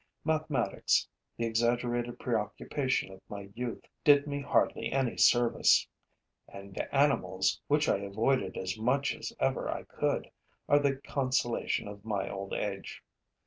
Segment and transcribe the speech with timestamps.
[0.25, 1.07] Mathematics,
[1.37, 5.87] the exaggerated preoccupation of my youth, did me hardly any service;
[6.47, 10.31] and animals, which I avoided as much as ever I could,
[10.67, 13.03] are the consolation of my old age.